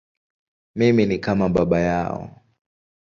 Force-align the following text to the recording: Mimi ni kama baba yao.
Mimi 0.75 1.05
ni 1.05 1.19
kama 1.19 1.49
baba 1.49 1.79
yao. 1.79 2.41